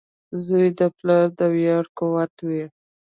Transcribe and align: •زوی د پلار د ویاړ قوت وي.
•زوی 0.45 0.67
د 0.79 0.81
پلار 0.97 1.25
د 1.37 1.39
ویاړ 1.53 1.85
قوت 1.97 2.33
وي. 2.47 2.65